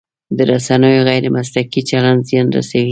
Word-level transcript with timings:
د 0.37 0.39
رسنیو 0.51 1.05
غیر 1.07 1.23
مسلکي 1.35 1.81
چلند 1.89 2.21
زیان 2.27 2.47
رسوي. 2.55 2.79